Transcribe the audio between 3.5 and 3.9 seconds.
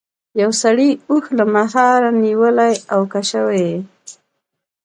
یې.